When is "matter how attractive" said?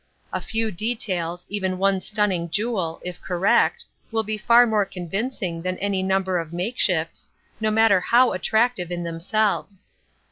7.69-8.89